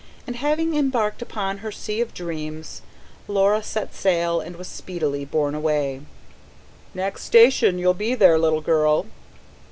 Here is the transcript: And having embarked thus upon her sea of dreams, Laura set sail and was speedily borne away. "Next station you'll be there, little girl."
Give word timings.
And 0.25 0.35
having 0.37 0.73
embarked 0.73 1.19
thus 1.19 1.27
upon 1.29 1.59
her 1.59 1.71
sea 1.71 2.01
of 2.01 2.11
dreams, 2.15 2.81
Laura 3.27 3.61
set 3.61 3.93
sail 3.93 4.39
and 4.41 4.55
was 4.55 4.67
speedily 4.67 5.25
borne 5.25 5.53
away. 5.53 6.01
"Next 6.95 7.23
station 7.25 7.77
you'll 7.77 7.93
be 7.93 8.15
there, 8.15 8.39
little 8.39 8.61
girl." 8.61 9.05